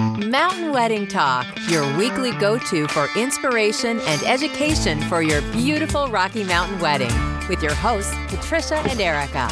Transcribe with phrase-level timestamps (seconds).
[0.00, 6.42] Mountain Wedding Talk, your weekly go to for inspiration and education for your beautiful Rocky
[6.42, 7.12] Mountain wedding,
[7.50, 9.46] with your hosts, Patricia and Erica.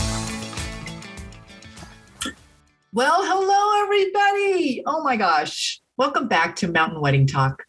[2.95, 4.83] Well, hello, everybody.
[4.87, 5.83] Oh my gosh.
[5.99, 7.63] Welcome back to Mountain Wedding Talk.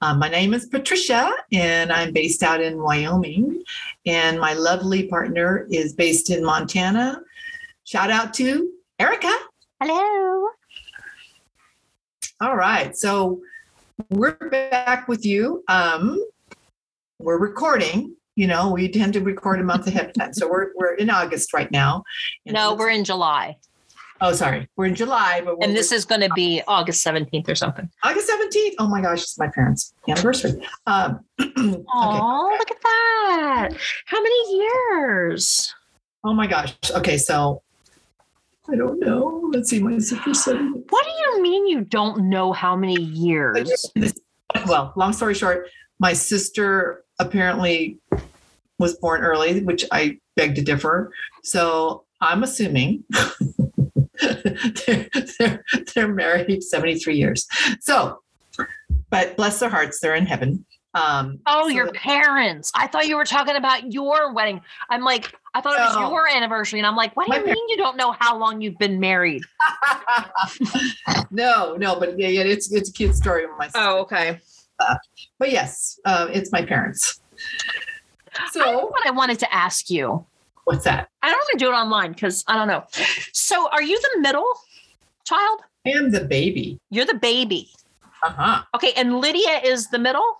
[0.00, 3.62] Um, my name is Patricia, and I'm based out in Wyoming.
[4.06, 7.20] And my lovely partner is based in Montana.
[7.84, 9.32] Shout out to Erica.
[9.82, 10.48] Hello.
[12.42, 12.96] All right.
[12.96, 13.40] So
[14.10, 15.62] we're back with you.
[15.68, 16.20] Um,
[17.20, 18.16] we're recording.
[18.34, 20.34] You know, we tend to record a month ahead of time.
[20.34, 22.02] So we're, we're in August right now.
[22.44, 23.58] No, we're in July.
[24.20, 24.68] Oh, sorry.
[24.74, 27.88] We're in July, but And this is going to be August 17th or something.
[28.02, 28.74] August 17th.
[28.80, 30.66] Oh my gosh, it's my parents' anniversary.
[30.88, 31.84] Um, okay.
[31.94, 33.68] Oh, look at that.
[34.06, 35.72] How many years?
[36.24, 36.74] Oh my gosh.
[36.90, 37.62] Okay, so
[38.70, 39.48] I don't know.
[39.52, 39.80] Let's see.
[39.82, 40.56] My sister said.
[40.90, 43.90] What do you mean you don't know how many years?
[44.66, 47.98] Well, long story short, my sister apparently
[48.78, 51.12] was born early, which I beg to differ.
[51.42, 53.04] So I'm assuming
[54.20, 57.46] they're, they're, they're married 73 years.
[57.80, 58.20] So,
[59.10, 60.64] but bless their hearts, they're in heaven.
[60.94, 62.70] Um, Oh, so- your parents.
[62.74, 64.60] I thought you were talking about your wedding.
[64.90, 66.80] I'm like, I thought it was your anniversary.
[66.80, 68.78] And I'm like, what do My you par- mean you don't know how long you've
[68.78, 69.42] been married?
[71.30, 73.78] no, no, but yeah, yeah, it's it's a cute story with my sister.
[73.80, 74.40] Oh, okay.
[75.38, 77.20] But yes, uh, it's my parents.
[78.36, 80.24] I So what I wanted to ask you.
[80.64, 81.08] what's that?
[81.22, 82.84] I don't want to do it online because I don't know.
[83.32, 84.48] So, are you the middle
[85.24, 85.60] child?
[85.86, 86.78] I am the baby.
[86.90, 87.68] You're the baby.
[88.24, 88.62] Uh huh.
[88.74, 90.38] Okay, and Lydia is the middle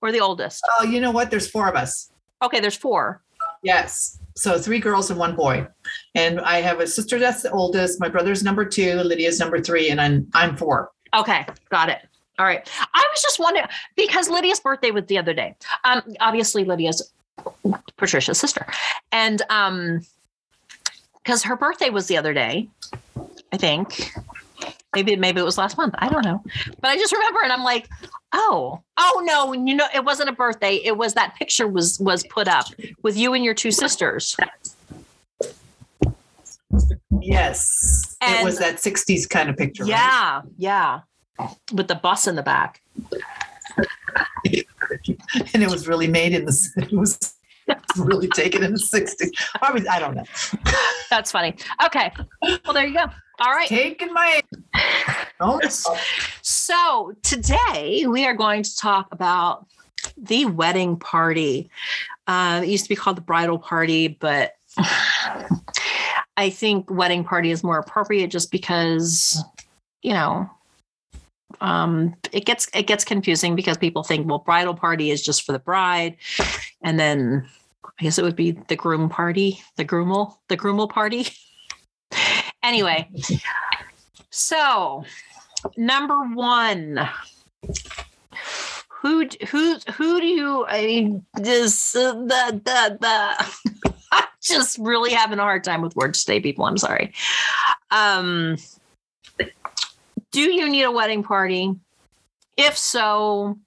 [0.00, 0.62] or the oldest?
[0.78, 1.30] Oh, you know what?
[1.30, 2.10] There's four of us.
[2.42, 3.22] Okay, there's four.
[3.62, 4.18] Yes.
[4.36, 5.66] So three girls and one boy.
[6.14, 8.00] And I have a sister that's the oldest.
[8.00, 8.96] My brother's number two.
[8.96, 10.90] Lydia's number three, and I'm I'm four.
[11.14, 12.06] Okay, got it.
[12.38, 12.68] All right.
[12.92, 15.54] I was just wondering because Lydia's birthday was the other day.
[15.84, 17.12] Um, obviously Lydia's
[17.96, 18.66] Patricia's sister,
[19.10, 20.00] and um,
[21.22, 22.68] because her birthday was the other day,
[23.52, 24.12] I think.
[24.96, 25.94] Maybe maybe it was last month.
[25.98, 26.42] I don't know,
[26.80, 27.86] but I just remember, and I'm like,
[28.32, 30.76] oh, oh no, you know, it wasn't a birthday.
[30.76, 32.64] It was that picture was was put up
[33.02, 34.34] with you and your two sisters.
[37.20, 38.16] Yes.
[38.22, 39.82] it was that 60s kind of picture.
[39.82, 39.90] right?
[39.90, 41.00] Yeah, yeah,
[41.74, 42.80] with the bus in the back.
[44.46, 47.34] and it was really made in the it was
[47.98, 49.30] really taken in the 60s.
[49.60, 50.24] I mean, I don't know.
[51.10, 51.54] That's funny.
[51.84, 52.12] Okay.
[52.42, 53.04] Well, there you go.
[53.38, 53.68] All right.
[53.68, 54.40] Taking my
[56.42, 59.66] So today we are going to talk about
[60.16, 61.70] the wedding party.
[62.26, 64.54] Uh, it used to be called the bridal party, but
[66.36, 69.42] I think wedding party is more appropriate just because,
[70.02, 70.50] you know,
[71.60, 75.52] um, it gets it gets confusing because people think, well, bridal party is just for
[75.52, 76.16] the bride,
[76.82, 77.48] and then
[77.98, 81.26] I guess it would be the groom party, the groomel, the groomel party.
[82.62, 83.08] anyway,
[84.30, 85.04] so
[85.76, 87.08] number one.
[89.02, 93.92] Who who who do you i mean this uh, the the the.
[94.12, 96.64] I'm just really having a hard time with words today people.
[96.64, 97.12] I'm sorry.
[97.90, 98.56] Um
[100.32, 101.74] do you need a wedding party?
[102.56, 103.58] If so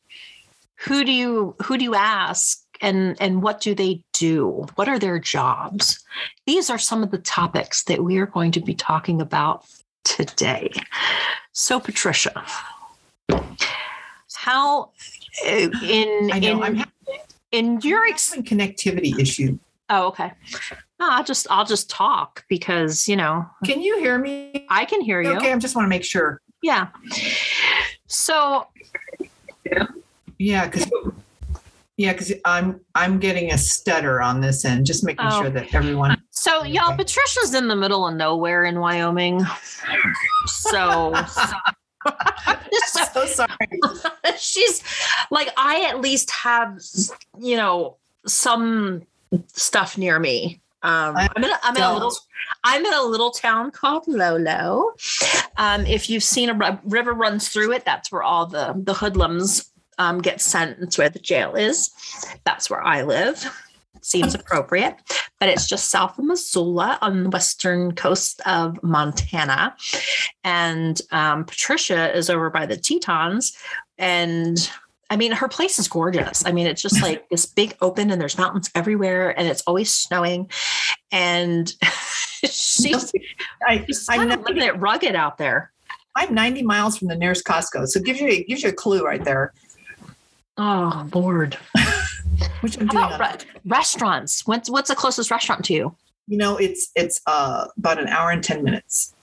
[0.75, 5.00] who do you who do you ask and and what do they do what are
[5.00, 6.03] their jobs
[6.45, 9.66] these are some of the topics that we are going to be talking about
[10.03, 10.72] today
[11.51, 12.44] so patricia
[14.35, 14.91] how
[15.45, 16.94] uh, in I know in, I'm having
[17.51, 19.57] in your ex- connectivity issue.
[19.90, 20.31] oh okay
[21.00, 24.66] no, i'll just i'll just talk because you know Can you hear me?
[24.69, 26.41] i can hear you Okay, I just want to make sure.
[26.61, 26.88] yeah
[28.07, 28.67] so
[30.38, 30.90] Yeah, because
[32.00, 35.42] yeah, because I'm I'm getting a stutter on this end, just making Oh.
[35.42, 36.16] sure that everyone.
[36.32, 39.42] so y'all patricia's in the middle of nowhere in wyoming
[40.46, 41.14] so
[42.88, 43.50] so so sorry.
[44.38, 44.82] she's
[45.32, 46.79] like i at least have
[47.38, 49.02] you know some
[49.47, 52.14] stuff near me um I i'm in a, I'm in a little
[52.64, 54.94] i'm in a little town called lolo
[55.58, 59.69] um if you've seen a river runs through it that's where all the the hoodlums
[59.99, 61.91] um get sent it's where the jail is
[62.46, 63.46] that's where i live
[64.01, 64.96] seems appropriate
[65.40, 69.75] but it's just south of missoula on the western coast of montana
[70.43, 73.55] and um, Patricia is over by the Tetons,
[73.97, 74.57] and
[75.09, 76.46] I mean, her place is gorgeous.
[76.46, 79.93] I mean, it's just like this big open, and there's mountains everywhere, and it's always
[79.93, 80.49] snowing.
[81.11, 81.72] And
[82.43, 83.11] she's,
[83.67, 85.72] I she's I kind know of living it rugged out there.
[86.16, 87.87] I'm 90 miles from the nearest Costco.
[87.87, 89.53] So gives you it gives you a clue right there.
[90.59, 91.58] Oh Lord.
[92.61, 93.14] Which I'm How doing.
[93.16, 94.46] about re- restaurants?
[94.46, 95.96] What's what's the closest restaurant to you?
[96.28, 99.16] you know, it's it's uh about an hour and 10 minutes.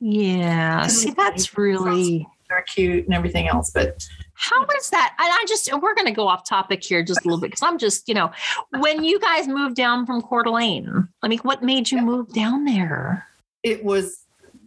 [0.00, 0.86] Yeah.
[0.86, 5.14] See, that's really They're cute and everything else, but how is that?
[5.18, 7.78] And I just we're gonna go off topic here just a little bit because I'm
[7.78, 8.30] just, you know,
[8.78, 12.64] when you guys moved down from Coeur d'Alene, I mean, what made you move down
[12.64, 13.26] there?
[13.62, 14.24] it was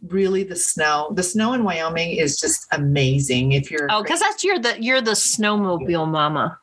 [0.07, 1.11] really the snow.
[1.15, 3.51] The snow in Wyoming is just amazing.
[3.53, 6.57] If you're Oh, because that's you're the you're the snowmobile mama.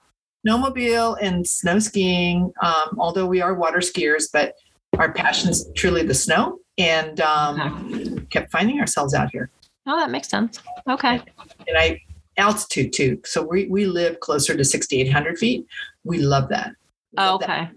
[0.47, 4.55] snowmobile and snow skiing, um, although we are water skiers, but
[4.99, 9.51] our passion is truly the snow and um, kept finding ourselves out here.
[9.87, 10.61] Oh, that makes sense.
[10.89, 11.21] Okay.
[11.67, 12.01] And I
[12.39, 13.21] altitude too.
[13.25, 15.67] So we, we live closer to 6,800 feet.
[16.05, 16.69] We love that.
[17.13, 17.69] We Oh, love okay.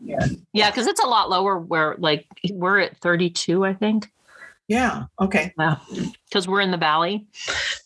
[0.53, 4.07] Yeah, because it's a lot lower where like we're at 32, I think.
[4.67, 5.03] Yeah.
[5.21, 5.53] Okay.
[5.57, 5.79] Wow.
[6.27, 7.27] Because we're in the valley.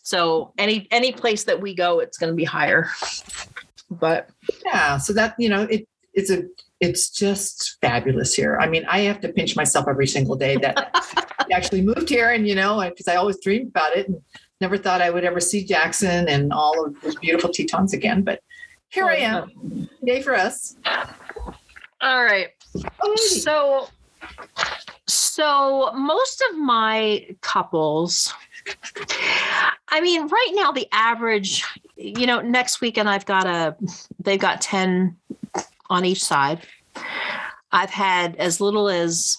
[0.02, 2.88] So any any place that we go, it's gonna be higher.
[3.90, 4.30] But
[4.64, 4.98] Yeah.
[4.98, 6.44] So that, you know, it it's a
[6.80, 8.58] it's just fabulous here.
[8.58, 10.90] I mean, I have to pinch myself every single day that
[11.38, 14.20] I actually moved here and you know, because I always dreamed about it and
[14.60, 18.22] never thought I would ever see Jackson and all of those beautiful Tetons again.
[18.22, 18.40] But
[18.88, 19.88] here I oh, am.
[20.02, 20.76] Yay for us.
[22.00, 22.48] all right.
[23.02, 23.88] Oh, So
[25.06, 28.32] so most of my couples
[29.88, 31.64] I mean, right now the average,
[31.96, 33.76] you know, next weekend I've got a
[34.20, 35.16] they've got 10
[35.88, 36.60] on each side.
[37.72, 39.38] I've had as little as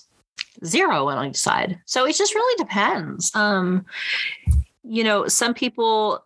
[0.66, 1.80] zero on each side.
[1.86, 3.34] So it just really depends.
[3.36, 3.86] Um,
[4.84, 6.24] you know, some people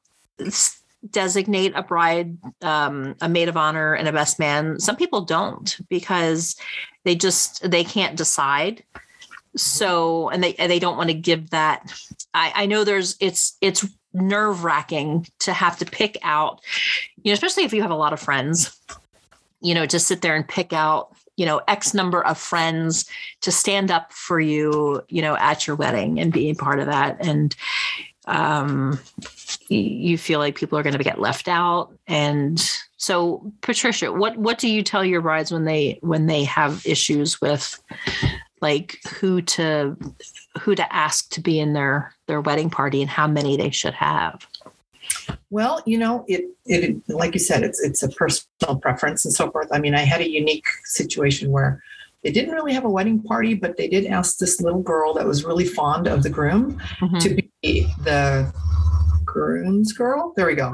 [1.10, 4.80] designate a bride um, a maid of honor and a best man.
[4.80, 6.56] Some people don't because
[7.04, 8.84] they just they can't decide.
[9.56, 11.94] So and they they don't want to give that.
[12.34, 16.62] I, I know there's it's it's nerve wracking to have to pick out,
[17.22, 18.80] you know, especially if you have a lot of friends,
[19.62, 23.06] you know, to sit there and pick out, you know, X number of friends
[23.42, 26.88] to stand up for you, you know, at your wedding and be a part of
[26.88, 27.18] that.
[27.26, 27.56] And
[28.28, 29.00] um,
[29.70, 31.92] you feel like people are going to get left out.
[32.08, 32.60] And
[32.98, 37.40] so, Patricia, what what do you tell your brides when they when they have issues
[37.42, 37.82] with
[38.62, 39.98] like who to
[40.60, 43.94] who to ask to be in their their wedding party and how many they should
[43.94, 44.48] have?
[45.50, 49.52] Well, you know, it it like you said, it's it's a personal preference and so
[49.52, 49.68] forth.
[49.72, 51.84] I mean, I had a unique situation where
[52.26, 55.26] they didn't really have a wedding party, but they did ask this little girl that
[55.28, 57.20] was really fond of the groom Mhm.
[57.22, 57.30] to
[57.62, 58.52] be the
[59.24, 60.34] groom's girl.
[60.36, 60.74] There we go.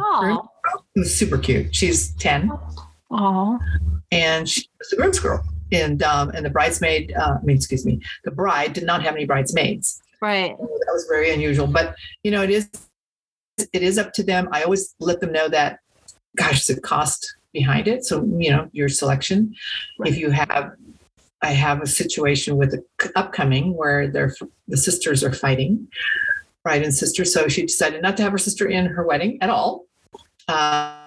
[0.95, 1.75] It was super cute.
[1.75, 2.51] She's 10
[3.12, 3.59] oh,
[4.12, 5.44] and she was the groom's girl.
[5.74, 9.13] And um, and the bridesmaid, uh, I mean, excuse me, the bride did not have
[9.15, 10.01] any bridesmaids.
[10.21, 10.57] right.
[10.57, 12.69] that was very unusual but you know it is
[13.74, 15.80] it is up to them i always let them know that
[16.38, 19.53] gosh a cost behind it so you know your selection
[20.06, 20.71] if you have
[21.41, 24.33] i have a situation with the upcoming where they're
[24.67, 25.88] the sisters are fighting
[26.63, 27.25] bride and sister.
[27.25, 29.85] So she decided not to have her sister in her wedding at all.
[30.47, 30.97] Uh,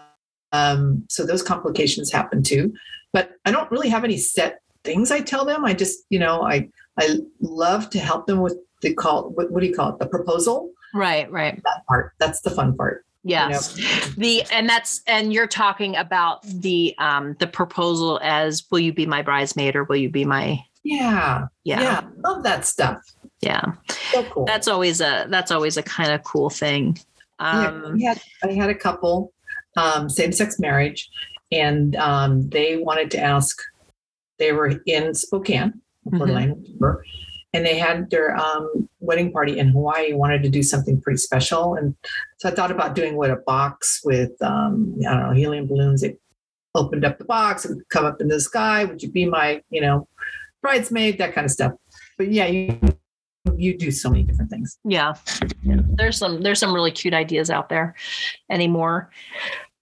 [0.52, 2.72] um, so those complications happen too.
[3.12, 5.64] But i don't really have any set things i tell them.
[5.64, 9.60] I just you know i i love to help them with the call what, what
[9.60, 9.98] do you call it?
[9.98, 10.70] The proposal.
[10.94, 11.60] Right, right.
[11.64, 12.12] that part.
[12.20, 13.74] That's the fun part Yes.
[14.16, 19.06] The and that's and you're talking about the um the proposal as will you be
[19.06, 21.80] my bridesmaid or will you be my yeah yeah.
[21.80, 22.98] yeah, love that stuff
[23.40, 23.64] Yeah.
[24.12, 26.98] so cool That's always a that's always a kind of cool thing.
[27.40, 29.32] Yeah, Um we had, I had a couple,
[29.76, 31.08] um, same-sex marriage,
[31.50, 33.58] and um, they wanted to ask.
[34.38, 36.56] They were in Spokane, Mhm.
[37.54, 40.12] And they had their um, wedding party in Hawaii.
[40.12, 41.94] Wanted to do something pretty special, and
[42.38, 46.02] so I thought about doing what a box with um, I don't know helium balloons.
[46.02, 46.20] It
[46.74, 48.84] opened up the box and come up in the sky.
[48.84, 50.08] Would you be my you know
[50.62, 51.18] bridesmaid?
[51.18, 51.72] That kind of stuff.
[52.18, 52.78] But yeah, you
[53.56, 54.78] you do so many different things.
[54.84, 55.14] yeah.
[55.62, 55.76] yeah.
[55.96, 57.94] There's some there's some really cute ideas out there
[58.50, 59.10] anymore.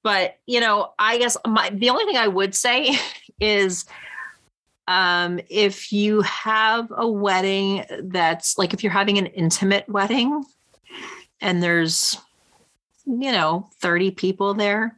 [0.02, 2.99] But, you know, I guess my the only thing I would say
[3.41, 3.85] is
[4.88, 10.42] um if you have a wedding that's like if you're having an intimate wedding
[11.40, 12.16] and there's
[13.04, 14.96] you know 30 people there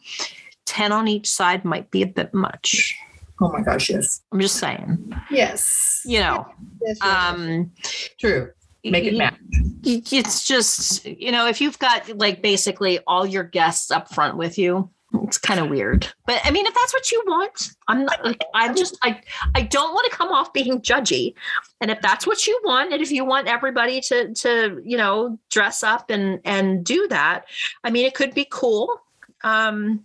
[0.67, 2.95] 10 on each side might be a bit much
[3.41, 6.47] Oh my gosh, yes, i'm just saying yes, you know
[6.81, 7.27] Yes, yes, yes.
[7.27, 7.73] um
[8.19, 8.51] True.
[8.85, 9.35] Make it match.
[9.83, 14.57] it's just you know if you've got like basically all your guests up front with
[14.59, 14.91] you
[15.23, 16.07] it's kind of weird.
[16.27, 19.21] But I mean, if that's what you want, I'm not like I'm just I
[19.55, 21.35] I don't want to come off being judgy.
[21.81, 25.39] And if that's what you want, and if you want everybody to to you know
[25.51, 27.45] dress up and and do that,
[27.85, 29.01] I mean, it could be cool.
[29.43, 30.03] Um,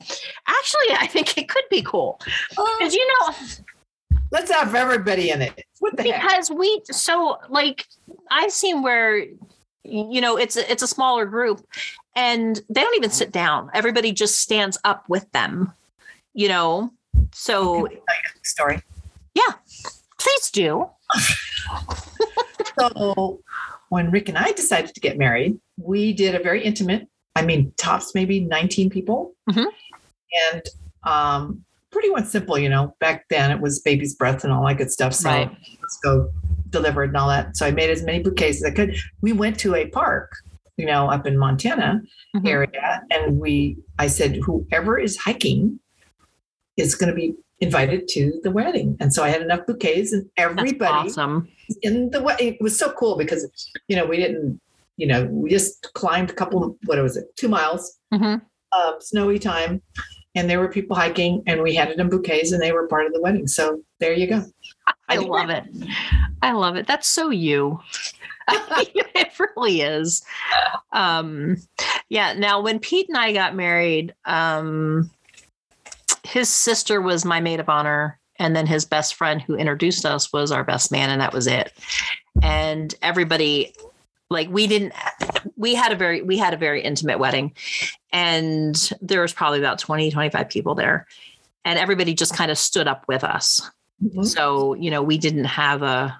[0.47, 3.35] actually, I think it could be cool because you know
[4.31, 5.65] Let's have everybody in it.
[5.79, 6.21] What the heck?
[6.21, 7.87] because we so like
[8.29, 9.25] I've seen where
[9.83, 11.65] you know it's a, it's a smaller group
[12.15, 13.69] and they don't even sit down.
[13.73, 15.73] Everybody just stands up with them.
[16.33, 16.91] You know,
[17.33, 17.87] so
[18.43, 18.81] Story.
[19.33, 19.53] Yeah,
[20.17, 20.89] please do.
[22.79, 23.41] So
[23.89, 27.73] when Rick and I decided to get married, we did a very intimate, I mean,
[27.77, 29.33] tops maybe 19 people.
[29.49, 29.65] Mhm.
[30.51, 30.61] And
[31.03, 34.77] um, pretty much simple, you know, back then it was baby's breath and all that
[34.77, 35.13] good stuff.
[35.13, 35.49] So Right.
[35.81, 36.29] let's go
[36.69, 37.57] deliver it and all that.
[37.57, 38.95] So I made as many bouquets as I could.
[39.21, 40.31] We went to a park,
[40.79, 42.01] you know, up in Montana
[42.35, 42.47] Mhm.
[42.47, 43.03] area.
[43.11, 45.77] And we, I said, whoever is hiking
[46.77, 48.95] is going to be invited to the wedding.
[49.01, 51.49] And so I had enough bouquets and everybody awesome.
[51.81, 53.41] in the way it was so cool because
[53.89, 54.59] you know we didn't
[54.95, 58.41] you know we just climbed a couple what was it two miles Mhm.
[58.77, 59.81] um, snowy time
[60.35, 63.11] and there were people hiking and we handed them bouquets and they were part of
[63.13, 64.41] the wedding so there you go
[65.09, 65.65] I think love it.
[66.41, 66.85] I love it.
[66.87, 67.79] That's so you.
[69.15, 70.23] it really is.
[70.91, 71.57] Um,
[72.09, 72.33] yeah.
[72.33, 75.09] Now, when Pete and I got married, um,
[76.23, 80.31] his sister was my maid of honor, and then his best friend who introduced us
[80.31, 81.73] was our best man, and that was it.
[82.41, 83.73] And everybody,
[84.29, 84.93] like, we didn't.
[85.55, 87.53] We had a very we had a very intimate wedding,
[88.11, 91.07] and there was probably about 20, 25 people there,
[91.65, 93.69] and everybody just kind of stood up with us.
[94.23, 96.19] So, you know, we didn't have a,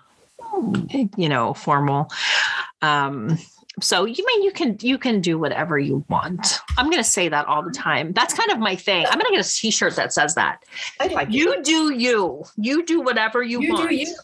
[1.18, 2.10] you know, formal.
[2.82, 3.38] Um,
[3.82, 6.60] so you mean you can you can do whatever you want.
[6.78, 8.12] I'm gonna say that all the time.
[8.14, 9.06] That's kind of my thing.
[9.06, 10.64] I'm gonna get a t-shirt that says that.
[11.00, 11.34] i like it.
[11.34, 12.44] You do you.
[12.58, 13.90] You do whatever you, you want.
[13.90, 14.16] do you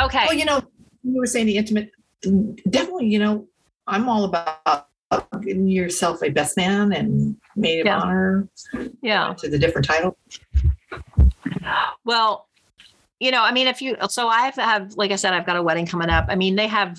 [0.00, 0.24] Okay.
[0.26, 0.62] well you know
[1.02, 1.90] you were saying the intimate
[2.70, 3.46] definitely you know
[3.86, 4.88] i'm all about
[5.42, 7.98] getting yourself a best man and maid of Yeah.
[8.00, 8.48] honor
[9.02, 9.34] yeah.
[9.38, 10.16] to the different title
[12.04, 12.48] Well,
[13.20, 15.62] you know, I mean, if you so I have, like I said, I've got a
[15.62, 16.26] wedding coming up.
[16.28, 16.98] I mean, they have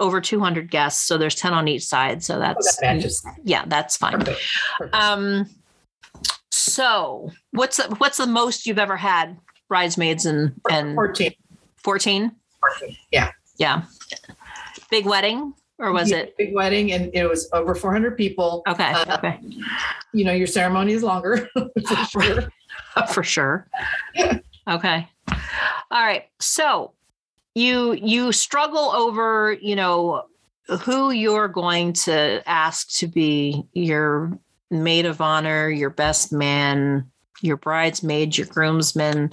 [0.00, 2.22] over 200 guests, so there's 10 on each side.
[2.22, 4.18] So oh, that's that yeah, that's fine.
[4.18, 4.40] perfect,
[4.78, 4.94] perfect.
[4.94, 5.46] Um,
[6.50, 9.38] so what's the, what's the most you've ever had
[9.68, 11.32] bridesmaids and and 14
[11.82, 12.32] 14?
[12.80, 13.82] 14 yeah Yeah.
[14.90, 16.36] Big wedding or was Yeah, it?
[16.38, 18.92] big wedding and it was over 400 people Okay.
[18.92, 19.38] Uh, Okay.
[20.12, 21.48] you know your ceremony is longer
[21.86, 22.48] for sure
[23.12, 23.68] For sure.
[24.68, 25.08] Okay.
[25.90, 26.24] All right.
[26.40, 26.92] So
[27.54, 30.24] you you struggle over, you know,
[30.82, 34.38] who you're going to ask to be your
[34.70, 37.10] maid of honor, your best man,
[37.40, 39.32] your bridesmaid, your groomsman.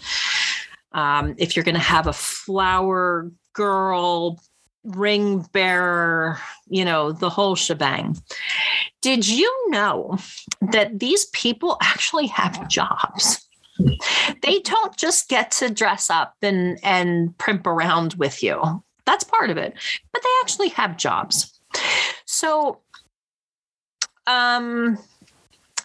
[0.94, 4.40] Um, if you're going to have a flower girl,
[4.86, 8.18] ring bearer, you know, the whole shebang.
[9.02, 10.18] Did you know
[10.72, 13.45] that these people actually have jobs?
[14.42, 18.84] They don't just get to dress up and and primp around with you.
[19.06, 19.74] That's part of it,
[20.12, 21.60] but they actually have jobs.
[22.26, 22.82] So,
[24.28, 24.98] um,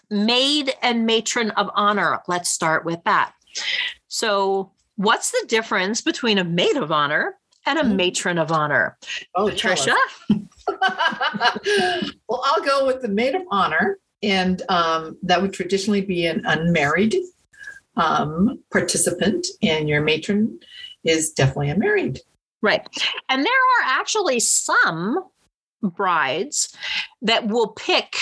[0.09, 2.19] maid and matron of honor.
[2.27, 3.33] Let's start with that.
[4.07, 7.95] So, what's the difference between a maid of honor and a Mhm.
[7.95, 8.97] matron of honor?
[9.35, 9.49] oh.
[9.49, 9.95] Patricia?
[12.29, 16.43] well i'll go with the maid of honor and um, that would traditionally be an
[16.45, 17.15] unmarried
[17.97, 20.59] um, participant and your matron
[21.03, 22.19] is definitely a married
[22.63, 22.87] Right.
[23.27, 25.25] And there are actually some
[25.81, 26.75] brides
[27.23, 28.15] that will pick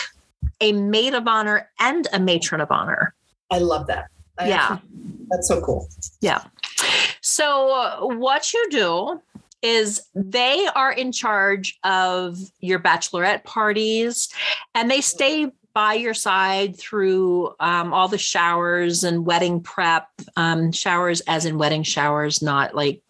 [0.61, 3.13] a maid of honor and a matron of honor.
[3.51, 4.07] i love that
[4.37, 4.55] I Yeah.
[4.71, 4.89] actually-
[5.29, 5.87] that's so cool
[6.21, 6.43] Yeah.
[7.21, 9.21] So, uh, what you do
[9.61, 14.29] is they are in charge of your bachelorette parties
[14.73, 20.73] and they stay by your side through um, all the showers and wedding prep um,
[20.73, 23.01] showers as in wedding showers not like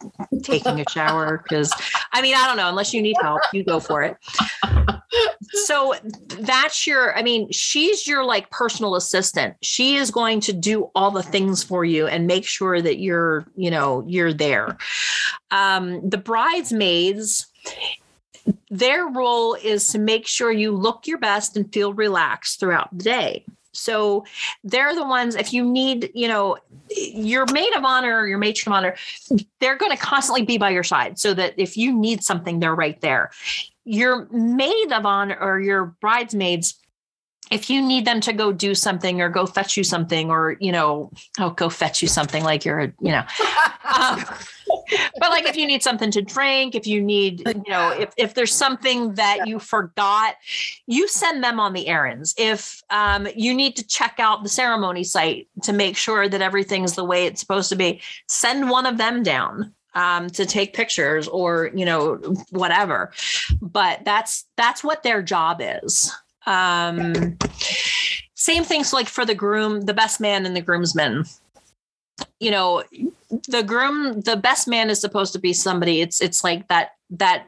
[0.44, 1.74] taking a shower because
[2.14, 4.16] i mean i don't know unless you need help you go for it.
[5.52, 5.96] So
[6.42, 9.56] that's your i mean she's your like personal assistant.
[9.64, 13.48] She is going to do all the things for you and make sure that you're
[13.56, 14.78] you know you're there.
[15.50, 17.48] Um the bridesmaids
[18.70, 23.04] their role is to make sure you look your best and feel relaxed throughout the
[23.04, 23.46] day.
[23.72, 24.26] So
[24.64, 26.58] they're the ones if you need you know
[26.90, 28.96] your maid of honor or your matron of honor
[29.60, 32.76] they're going to constantly be by your side so that if you need something they're
[32.76, 33.32] right there.
[33.86, 36.80] Your maid of honor or your bridesmaids
[37.52, 40.72] if you need them to go do something or go fetch you something or you
[40.72, 43.24] know oh go fetch you something like you're a you know.
[43.84, 44.24] Um,
[45.20, 48.34] but like if you need something to drink if you need you know if, if
[48.34, 50.36] there's something that you forgot
[50.88, 52.36] you send them on the errands.
[52.38, 56.96] If um, you need to check out the ceremony site to make sure that everything's
[56.96, 61.28] the way it's supposed to be send one of them down um, to take pictures
[61.28, 62.16] or you know
[62.52, 63.12] whatever.
[63.62, 66.14] But that's that's what their job is
[66.50, 67.38] um,
[68.34, 71.26] same things like for the groom, the best man and the groomsman.
[72.40, 72.84] You know,
[73.48, 76.02] the groom, the best man is supposed to be somebody.
[76.02, 77.48] It's it's like that that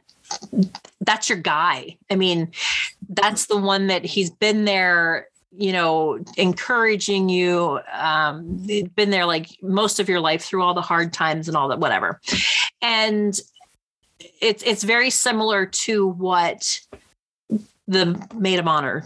[1.02, 1.98] that's your guy.
[2.10, 2.52] I mean,
[3.10, 5.28] that's the one that he's been there
[5.58, 8.66] you know encouraging you um
[8.96, 11.78] been there like most of your life through all the hard times and all that
[11.78, 12.22] whatever
[12.82, 13.42] and
[14.40, 16.80] it's it's very similar to what
[17.92, 19.06] the maid of honor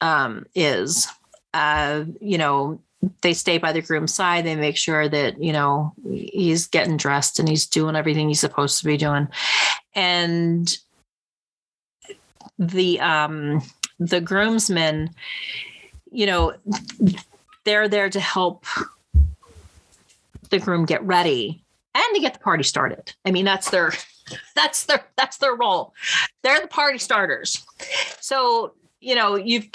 [0.00, 1.08] um, is.
[1.54, 2.78] Uh, you know,
[3.22, 4.44] they stay by the groom's side.
[4.44, 8.78] They make sure that you know he's getting dressed and he's doing everything he's supposed
[8.78, 9.28] to be doing,
[9.94, 10.76] and
[12.58, 13.62] the um,
[13.98, 15.10] the groomsmen,
[16.10, 16.54] you know,
[17.64, 18.66] they're there to help
[20.50, 21.62] the groom get ready
[21.94, 23.14] and to get the party started.
[23.24, 23.92] I mean, that's their
[24.54, 25.94] that's their that's their role.
[26.42, 27.64] They're the party starters.
[28.20, 29.68] So, you know, you've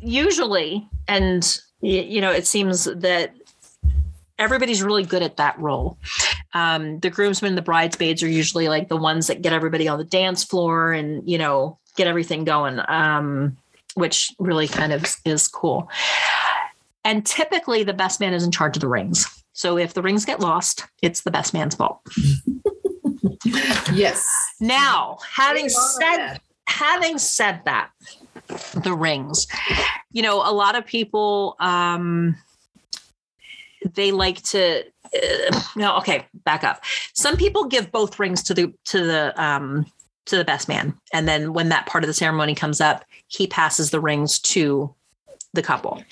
[0.00, 3.32] usually and you know, it seems that
[4.38, 5.98] everybody's really good at that role.
[6.54, 9.98] Um, the groomsmen and the bridesmaids are usually like the ones that get everybody on
[9.98, 13.56] the dance floor and, you know, get everything going, um,
[13.94, 15.90] which really kind of is cool.
[17.04, 19.26] And typically the best man is in charge of the rings.
[19.52, 22.00] So if the rings get lost, it's the best man's fault.
[23.92, 24.26] Yes.
[24.60, 27.90] Now, having said having said that,
[28.74, 29.46] the rings,
[30.12, 32.36] you know, a lot of people um
[33.94, 34.84] they like to
[35.14, 36.82] uh, no, okay, back up.
[37.14, 39.86] Some people give both rings to the to the um
[40.26, 40.94] to the best man.
[41.12, 44.94] And then when that part of the ceremony comes up, he passes the rings to
[45.54, 46.02] the couple.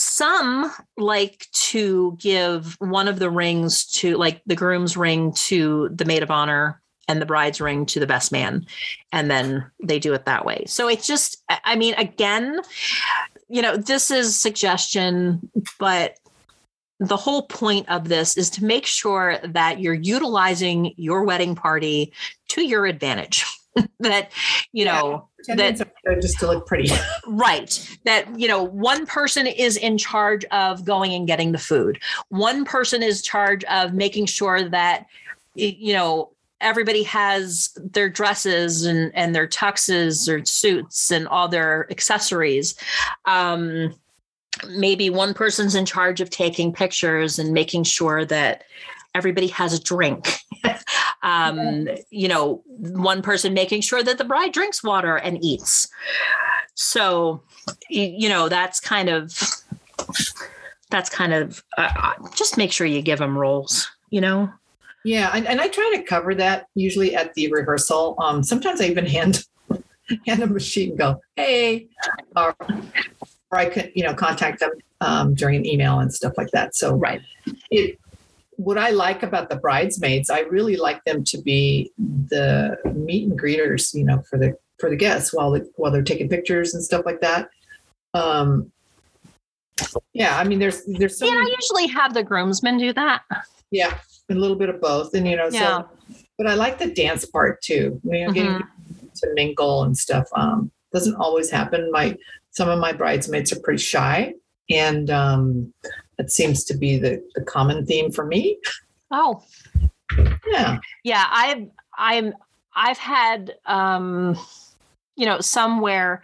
[0.00, 6.04] Some like to give one of the rings to, like the groom's ring to the
[6.04, 8.64] maid of honor and the bride's ring to the best man.
[9.12, 10.62] And then they do it that way.
[10.68, 12.60] So it's just, I mean, again,
[13.48, 16.16] you know, this is suggestion, but
[17.00, 22.12] the whole point of this is to make sure that you're utilizing your wedding party
[22.50, 23.44] to your advantage.
[24.00, 24.30] that
[24.72, 25.76] you know that
[26.20, 26.90] just to look pretty.
[27.26, 27.98] Right.
[28.04, 32.00] That you know one person is in charge of going and getting the food.
[32.28, 35.06] One person is charge of making sure that
[35.54, 41.90] you know everybody has their dresses and and their tuxes or suits and all their
[41.90, 42.74] accessories.
[43.24, 43.94] Um
[44.70, 48.64] maybe one person's in charge of taking pictures and making sure that
[49.14, 50.38] everybody has a drink
[51.22, 55.88] um, you know, one person making sure that the bride drinks water and eats.
[56.74, 57.42] So,
[57.88, 59.36] you know, that's kind of
[60.90, 63.90] that's kind of uh, uh, just make sure you give them roles.
[64.10, 64.52] You know.
[65.04, 68.16] Yeah, and, and I try to cover that usually at the rehearsal.
[68.18, 69.44] Um, sometimes I even hand
[70.26, 71.88] hand them a sheet and go, "Hey,"
[72.36, 72.54] or,
[73.50, 76.74] or I could you know contact them um, during an email and stuff like that.
[76.74, 77.22] So right,
[77.70, 77.98] it
[78.58, 83.40] what I like about the bridesmaids, I really like them to be the meet and
[83.40, 86.82] greeters, you know, for the for the guests while they, while they're taking pictures and
[86.82, 87.48] stuff like that.
[88.14, 88.72] Um,
[90.12, 91.26] yeah, I mean, there's there's so.
[91.26, 93.22] Yeah, many, I usually have the groomsmen do that.
[93.70, 93.96] Yeah,
[94.28, 95.82] a little bit of both, and you know, yeah.
[95.82, 95.88] so.
[96.36, 98.00] But I like the dance part too.
[98.02, 98.32] You know, mm-hmm.
[98.32, 98.62] getting
[99.14, 100.26] to mingle and stuff.
[100.34, 101.92] Um, doesn't always happen.
[101.92, 102.16] My
[102.50, 104.34] some of my bridesmaids are pretty shy,
[104.68, 105.72] and um,
[106.18, 108.58] that seems to be the, the common theme for me.
[109.10, 109.42] Oh,
[110.46, 111.24] yeah, yeah.
[111.30, 112.34] I've I'm
[112.74, 114.38] I've had um,
[115.16, 116.22] you know somewhere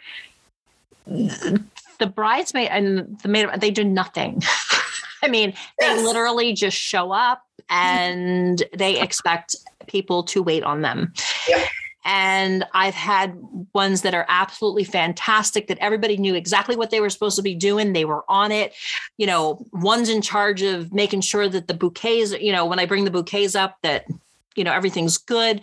[1.07, 4.43] the bridesmaid and the maid they do nothing.
[5.23, 5.97] I mean, yes.
[5.97, 11.13] they literally just show up and they expect people to wait on them.
[11.49, 11.69] Yep.
[12.05, 13.37] And I've had
[13.73, 17.55] ones that are absolutely fantastic that everybody knew exactly what they were supposed to be
[17.55, 17.93] doing.
[17.93, 18.75] They were on it.
[19.17, 22.87] You know, one's in charge of making sure that the bouquets, you know, when I
[22.87, 24.07] bring the bouquets up, that,
[24.55, 25.62] you know, everything's good.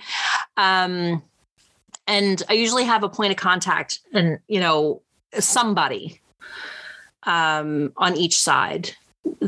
[0.58, 1.22] Um,
[2.08, 5.02] and I usually have a point of contact and, you know,
[5.40, 6.20] somebody
[7.24, 8.92] um, on each side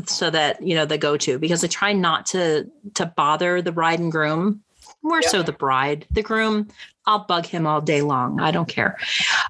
[0.06, 3.72] so that you know the go to because I try not to to bother the
[3.72, 4.62] bride and groom
[5.04, 6.66] more so the bride the groom.
[7.06, 8.40] I'll bug him all day long.
[8.40, 8.96] I don't care.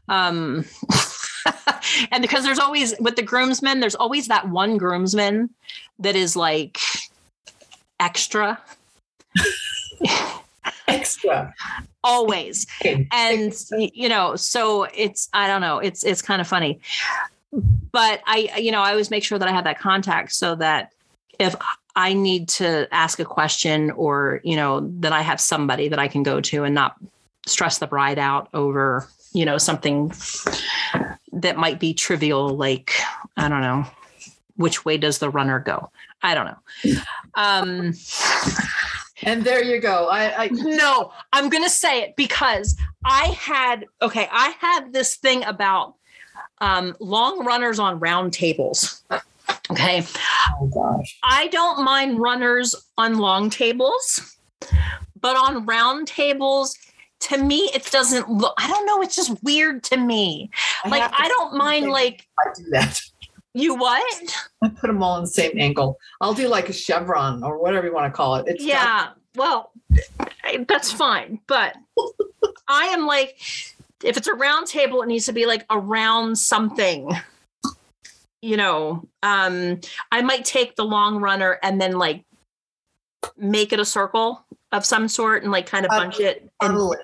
[0.08, 0.64] Um
[2.10, 5.48] and because there's always with the groomsmen, there's always that one groomsman
[6.00, 6.78] that is like
[8.00, 8.60] extra.
[10.88, 11.52] Extra.
[12.02, 12.66] always.
[12.80, 13.06] Okay.
[13.12, 15.78] and you know so it's i don't know.
[15.78, 16.80] It's it's kind of funny.
[17.92, 20.92] But i you know i always make sure that i have that contact so that
[21.38, 21.54] if
[21.96, 26.09] i need to ask a question or you know that i have somebody that i
[26.09, 26.96] can go to and not
[27.46, 30.12] stress the bride out over you know something
[31.33, 32.92] that might be trivial like
[33.37, 33.85] i don't know
[34.57, 35.90] which way does the runner go
[36.22, 37.00] i don't know
[37.35, 37.92] um
[39.22, 40.09] And there you go.
[40.09, 45.16] I, I no, I'm going to say it because I had, okay, I had this
[45.16, 45.94] thing about
[46.59, 49.02] um, long runners on round tables.
[49.70, 50.04] Okay.
[50.61, 51.18] oh gosh.
[51.22, 54.37] I don't mind runners on long tables,
[55.20, 56.76] but on round tables,
[57.20, 60.50] to me, it doesn't look, I don't know, it's just weird to me.
[60.88, 63.00] Like, to I don't mind, like, I do that.
[63.54, 64.37] you what?
[64.62, 65.98] I put them all in the same angle.
[66.20, 68.46] I'll do like a chevron or whatever you want to call it.
[68.48, 69.72] It's yeah well
[70.68, 71.74] that's fine but
[72.68, 73.37] i am like
[74.02, 77.11] if it's a round table it needs to be like around something
[78.44, 79.80] you know um
[80.12, 82.24] i might take the long runner and then like
[83.38, 86.92] make it a circle of some sort and like kind of bunch it and puddle
[86.92, 87.00] it.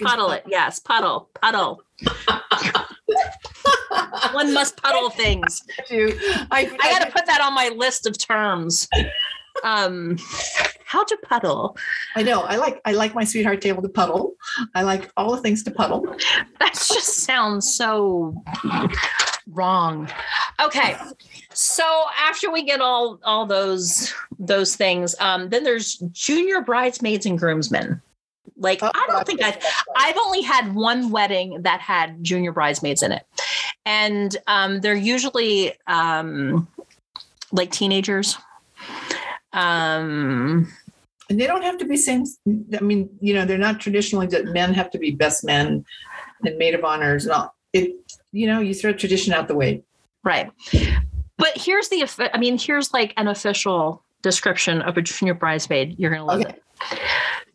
[0.00, 1.82] Puddle it yes puddle puddle
[4.32, 6.12] one must puddle things do.
[6.50, 8.86] I, i gotta put that on my list of terms
[9.64, 10.18] um
[10.84, 11.76] how to puddle
[12.14, 12.42] I know.
[12.42, 14.34] I like I like my sweetheart table to puddle.
[14.74, 16.04] I like all the things to puddle.
[16.60, 18.34] That just sounds so
[19.48, 20.08] wrong.
[20.60, 20.96] Okay.
[21.52, 27.38] So after we get all all those those things, um, then there's junior bridesmaids and
[27.38, 28.00] groomsmen.
[28.56, 29.58] Like I don't think I
[29.96, 33.26] I've only had one wedding that had junior bridesmaids in it.
[33.84, 36.68] And um, they're usually um,
[37.50, 38.36] like teenagers.
[39.52, 40.72] Um,
[41.28, 42.24] and they don't have to be same.
[42.78, 45.84] I mean, you know, they're not traditionally that men have to be best men
[46.44, 47.54] and maid of honors and all.
[47.72, 48.01] It,
[48.32, 49.82] you know, you throw tradition out the way.
[50.24, 50.50] Right.
[51.38, 55.98] But here's the, I mean, here's like an official description of a junior bridesmaid.
[55.98, 56.54] You're going to love Okay.
[56.54, 56.98] it.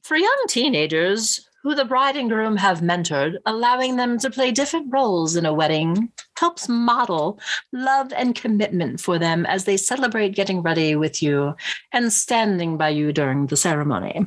[0.03, 4.87] For young teenagers who the bride and groom have mentored, allowing them to play different
[4.91, 7.39] roles in a wedding helps model
[7.73, 11.55] love and commitment for them as they celebrate getting ready with you
[11.91, 14.25] and standing by you during the ceremony.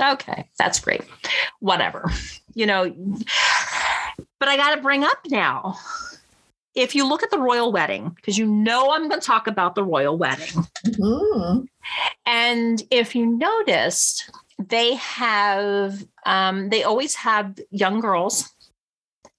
[0.00, 1.02] Okay, that's great.
[1.60, 2.10] Whatever.
[2.54, 2.94] You know,
[4.38, 5.76] but I got to bring up now
[6.74, 9.74] if you look at the royal wedding, because you know I'm going to talk about
[9.74, 11.66] the royal wedding, Mm.
[12.24, 18.48] and if you noticed, they have um, they always have young girls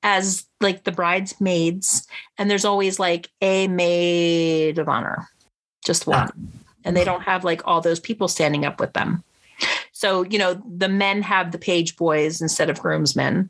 [0.03, 2.07] as like the bridesmaids,
[2.37, 5.27] and there's always like a maid of honor,
[5.83, 6.29] just one,
[6.83, 9.23] and they don't have like all those people standing up with them.
[9.91, 13.49] So you know the men have the page boys instead of groomsmen.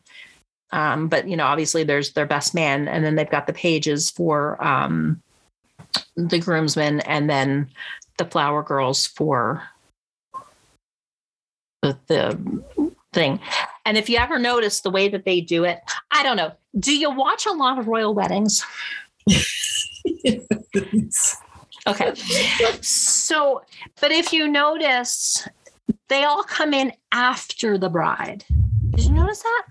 [0.73, 4.09] Um, but you know, obviously there's their best man, and then they've got the pages
[4.09, 5.21] for um,
[6.15, 7.69] the groomsmen, and then
[8.17, 9.63] the flower girls for
[11.81, 12.63] the, the
[13.13, 13.39] thing.
[13.85, 15.79] And if you ever notice the way that they do it,
[16.11, 16.53] I don't know.
[16.79, 18.65] Do you watch a lot of royal weddings?
[21.85, 22.13] Okay.
[22.81, 23.61] So,
[23.99, 25.45] but if you notice,
[26.07, 28.45] they all come in after the bride.
[28.91, 29.63] Did you notice that?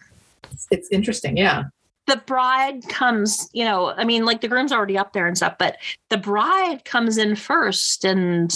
[0.71, 1.37] It's interesting.
[1.37, 1.65] Yeah.
[2.07, 5.55] the bride comes, you know, I mean, like the groom's already up there and stuff,
[5.59, 5.77] but
[6.09, 8.53] the bride comes in first and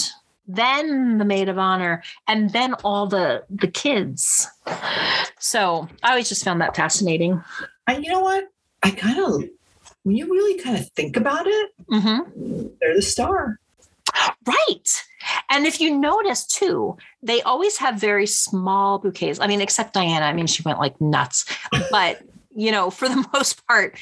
[0.48, 4.48] then the maid of honor and then all the the kids.
[5.38, 7.42] So I always just found that fascinating.
[7.86, 8.44] I, you know what?
[8.82, 9.44] I kind of,
[10.02, 12.18] when you really kind of think about it, hmm
[12.80, 13.58] they're the star.
[14.46, 15.02] Right.
[15.50, 19.40] And if you notice too, they always have very small bouquets.
[19.40, 20.24] I mean, except Diana.
[20.24, 21.44] I mean, she went like nuts.
[21.90, 22.22] But,
[22.54, 23.98] you know, for the most part,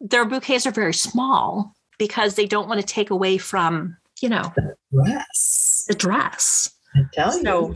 [0.00, 4.52] their bouquets are very small because they don't want to take away from, you know,
[4.56, 5.84] the dress.
[5.88, 6.70] the dress.
[6.94, 7.42] I tell you.
[7.42, 7.74] So,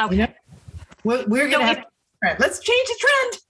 [0.00, 0.34] okay.
[1.04, 3.40] We're, we're going to have, let's change the trend.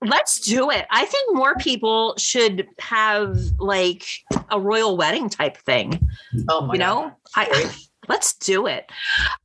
[0.00, 0.86] Let's do it.
[0.90, 4.04] I think more people should have like
[4.50, 6.08] a royal wedding type thing.
[6.48, 6.86] Oh my you God.
[6.86, 7.72] know, I
[8.08, 8.90] let's do it.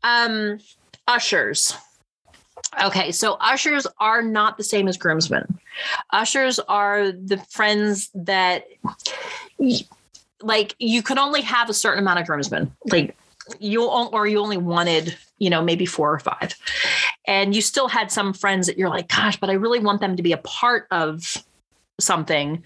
[0.04, 0.60] Um,
[1.08, 1.76] ushers.
[2.84, 5.60] Okay, so ushers are not the same as groomsmen.
[6.12, 8.66] Ushers are the friends that,
[10.42, 12.76] like, you can only have a certain amount of groomsmen.
[12.86, 13.16] Like,
[13.60, 16.56] you or you only wanted, you know, maybe four or five,
[17.28, 20.16] and you still had some friends that you're like, gosh, but I really want them
[20.16, 21.38] to be a part of
[22.00, 22.64] something,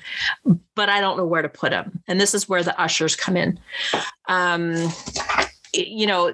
[0.76, 2.02] but I don't know where to put them.
[2.08, 3.60] And this is where the ushers come in.
[4.28, 4.90] Um,
[5.74, 6.34] you know,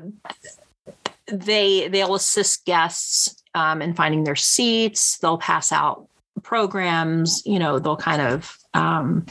[1.27, 5.17] they they'll assist guests um, in finding their seats.
[5.17, 6.07] They'll pass out
[6.43, 7.41] programs.
[7.45, 9.25] You know, they'll kind of um,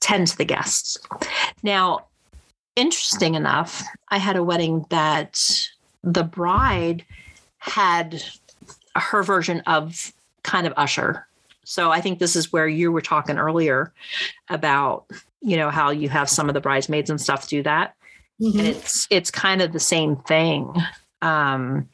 [0.00, 0.98] tend to the guests.
[1.62, 2.06] Now,
[2.76, 5.68] interesting enough, I had a wedding that
[6.02, 7.04] the bride
[7.58, 8.22] had
[8.96, 11.26] her version of kind of usher.
[11.64, 13.92] So I think this is where you were talking earlier
[14.48, 15.06] about,
[15.40, 17.94] you know, how you have some of the bridesmaids and stuff do that.
[18.40, 18.58] Mm-hmm.
[18.58, 20.74] And it's it's kind of the same thing.
[21.22, 21.88] Um,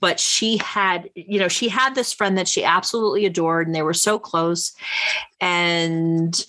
[0.00, 3.82] but she had, you know, she had this friend that she absolutely adored and they
[3.82, 4.74] were so close.
[5.40, 6.44] And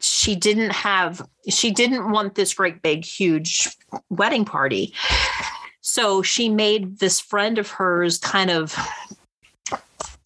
[0.00, 3.68] she didn't have she didn't want this great big huge
[4.10, 4.94] wedding party.
[5.80, 8.76] So she made this friend of hers kind of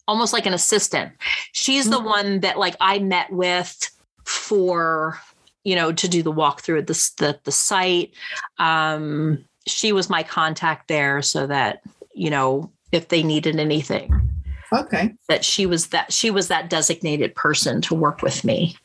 [0.07, 1.11] almost like an assistant.
[1.51, 1.91] She's mm-hmm.
[1.91, 3.89] the one that like i met with
[4.25, 5.19] for
[5.63, 8.13] you know to do the walkthrough at the, the, the site.
[8.57, 11.81] Um she was my contact there so that
[12.13, 14.29] you know if they needed anything
[14.73, 15.13] okay.
[15.27, 18.75] that she was that she was that designated person to work with me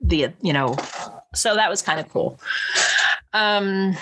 [0.00, 0.76] the you know
[1.34, 2.40] so that was kind of cool.
[3.32, 3.96] Um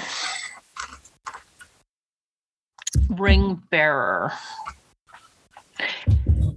[3.10, 4.32] ring bearer.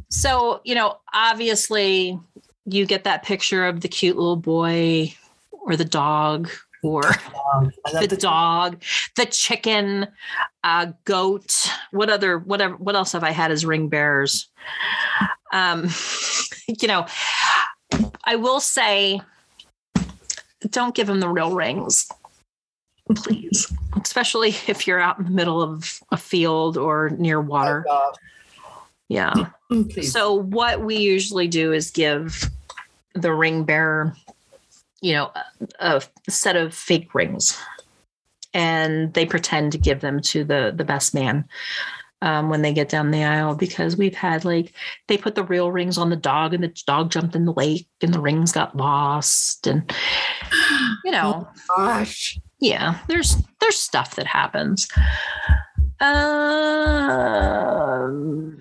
[0.10, 2.19] So you know obviously
[2.65, 5.13] you get that picture of the cute little boy
[5.52, 6.50] or the dog
[6.84, 7.02] or
[7.91, 8.82] the, the dog
[9.15, 10.08] the chicken
[10.63, 14.47] uh goat what other whatever what else have i had as ring bearers?
[15.52, 15.89] Um
[16.67, 17.06] you know
[18.27, 19.21] I will say,
[20.69, 22.09] don't give them the real rings,
[23.15, 23.71] please,
[24.03, 27.85] especially if you're out in the middle of a field or near water.
[27.89, 28.13] Oh,
[29.07, 29.33] yeah.
[29.71, 30.11] Mm, please.
[30.11, 32.49] So, what we usually do is give
[33.13, 34.13] the ring bearer,
[34.99, 35.31] you know,
[35.79, 37.57] a, a set of fake rings
[38.53, 41.45] and they pretend to give them to the the best man
[42.21, 44.73] um, when they get down the aisle because we've had like
[45.08, 47.88] they put the real rings on the dog and the dog jumped in the lake
[48.01, 49.93] and the rings got lost and
[51.03, 54.88] you know oh gosh yeah there's there's stuff that happens
[55.99, 56.12] um,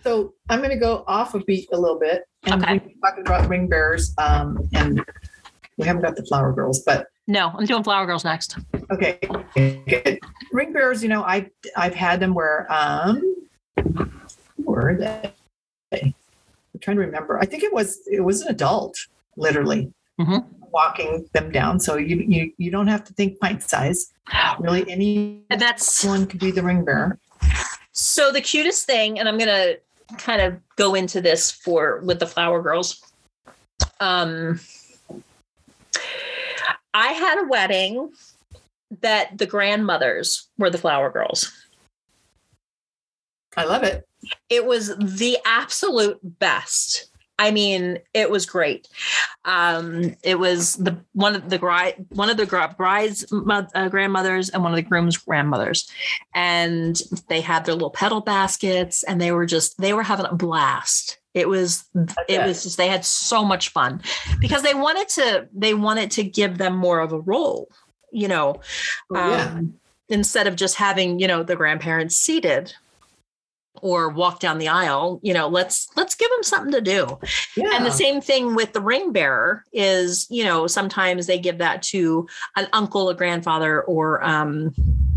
[0.02, 2.74] so i'm going to go off a beat a little bit and okay.
[2.74, 5.02] we talking about ring bearers um, and
[5.78, 8.56] we haven't got the flower girls but no, I'm doing flower girls next.
[8.92, 9.18] Okay.
[9.56, 10.20] Good.
[10.52, 13.35] Ring bearers, you know, I I've had them where um
[14.66, 15.32] were they?
[15.92, 17.38] I'm trying to remember.
[17.38, 18.98] I think it was it was an adult,
[19.36, 20.38] literally mm-hmm.
[20.70, 21.80] walking them down.
[21.80, 24.12] So you you you don't have to think pint size.
[24.58, 27.18] Really, any and that's one could be the ring bearer.
[27.92, 29.76] So the cutest thing, and I'm gonna
[30.18, 33.00] kind of go into this for with the flower girls.
[34.00, 34.60] Um,
[36.92, 38.12] I had a wedding
[39.00, 41.52] that the grandmothers were the flower girls.
[43.56, 44.06] I love it.
[44.48, 47.10] It was the absolute best.
[47.38, 48.88] I mean, it was great.
[49.44, 54.62] Um, it was the one of the bride, one of the bride's uh, grandmothers, and
[54.62, 55.90] one of the groom's grandmothers,
[56.34, 60.34] and they had their little petal baskets, and they were just they were having a
[60.34, 61.18] blast.
[61.34, 62.36] It was okay.
[62.36, 64.00] it was just they had so much fun
[64.40, 67.68] because they wanted to they wanted to give them more of a role,
[68.10, 68.62] you know,
[69.10, 69.44] oh, yeah.
[69.44, 69.74] um,
[70.08, 72.72] instead of just having you know the grandparents seated
[73.82, 77.18] or walk down the aisle you know let's let's give them something to do.
[77.56, 77.76] Yeah.
[77.76, 81.82] and the same thing with the ring bearer is you know sometimes they give that
[81.84, 84.74] to an uncle a grandfather or um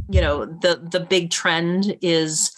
[0.09, 2.51] you know the the big trend is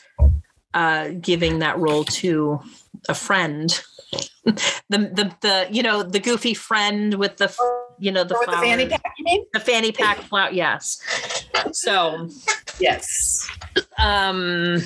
[0.73, 2.59] uh giving that role to
[3.09, 3.81] a friend.
[4.43, 4.53] The
[4.89, 7.55] the the you know the goofy friend with the
[7.99, 9.45] you know the, the fanny pack you mean?
[9.53, 11.01] The fanny pack flower yes.
[11.71, 12.27] So
[12.79, 13.49] yes.
[13.97, 14.81] um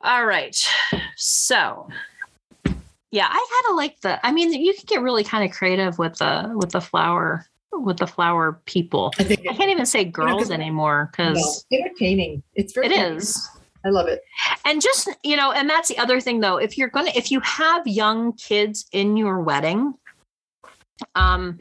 [0.00, 0.56] all right.
[1.16, 1.88] So
[3.10, 5.98] yeah, I kind of like the I mean you can get really kind of creative
[5.98, 9.12] with the with the flower with the flower people.
[9.18, 12.42] I, think I can't even say girls you know, anymore because no, entertaining.
[12.54, 13.48] It's very it is.
[13.84, 14.22] I love it.
[14.64, 17.40] And just, you know, and that's the other thing though, if you're gonna if you
[17.40, 19.94] have young kids in your wedding,
[21.14, 21.58] um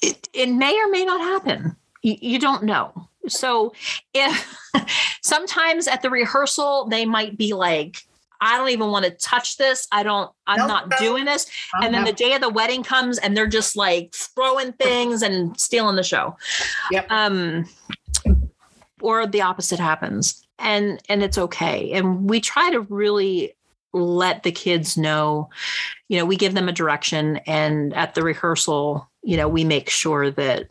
[0.00, 1.76] it, it may or may not happen.
[2.02, 3.72] you, you don't know so
[4.14, 4.56] if
[5.22, 8.04] sometimes at the rehearsal they might be like
[8.42, 9.86] I don't even want to touch this.
[9.92, 10.68] I don't, I'm nope.
[10.68, 11.46] not doing this.
[11.80, 15.58] And then the day of the wedding comes and they're just like throwing things and
[15.58, 16.36] stealing the show.
[16.90, 17.06] Yep.
[17.08, 17.66] Um,
[19.00, 20.44] or the opposite happens.
[20.58, 21.92] And and it's okay.
[21.92, 23.54] And we try to really
[23.92, 25.48] let the kids know,
[26.08, 29.88] you know, we give them a direction and at the rehearsal, you know, we make
[29.88, 30.68] sure that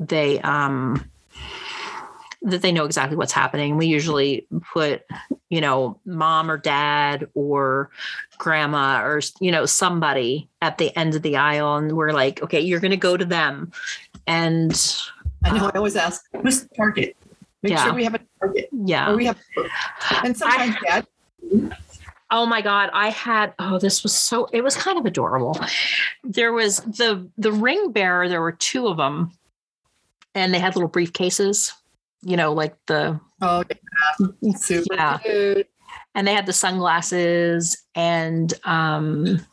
[0.00, 1.10] they um
[2.44, 3.76] that they know exactly what's happening.
[3.76, 5.02] We usually put,
[5.48, 7.90] you know, mom or dad or
[8.38, 12.60] grandma or you know somebody at the end of the aisle and we're like, okay,
[12.60, 13.72] you're going to go to them.
[14.26, 14.72] And
[15.44, 17.16] I know I uh, always ask, who's the target?
[17.62, 17.84] Make Yeah.
[17.84, 18.68] sure we have a target.
[18.72, 19.10] yeah.
[19.10, 19.38] Or we have
[20.22, 21.06] and sometimes dad
[22.30, 25.58] Oh my god, I had oh this was so it was kind of adorable.
[26.24, 29.30] There was the the ring bearer, there were two of them
[30.34, 31.72] and they had little briefcases,
[32.24, 35.18] you know, like the oh yeah, super Yeah.
[35.18, 35.68] cute.
[36.14, 39.44] and they had the sunglasses and um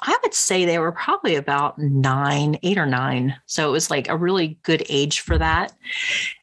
[0.00, 3.34] I would say they were probably about 9, 8 or 9.
[3.46, 5.72] So it was like a really good age for that.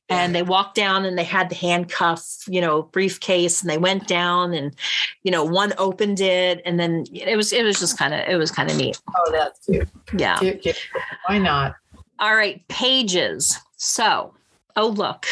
[0.10, 4.08] And they walked down and they had the handcuff, you know, briefcase and they went
[4.08, 4.76] down and
[5.24, 8.36] you know, one opened it and then it was it was just kind of it
[8.36, 9.00] was kind of neat.
[9.15, 9.88] Oh, that's cute.
[10.17, 10.38] Yeah.
[10.38, 10.88] Cute, cute.
[11.28, 11.76] Why not?
[12.19, 13.58] All right, pages.
[13.78, 14.34] So,
[14.76, 15.26] oh look.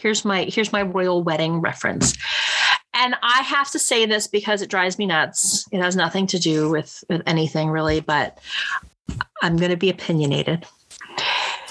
[0.00, 2.16] Here's my here's my royal wedding reference.
[2.92, 5.66] And I have to say this because it drives me nuts.
[5.70, 8.38] It has nothing to do with, with anything really, but
[9.42, 10.66] I'm going to be opinionated.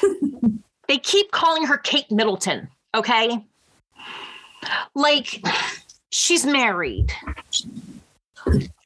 [0.88, 3.46] they keep calling her Kate Middleton, okay?
[4.96, 5.44] Like
[6.10, 7.12] she's married.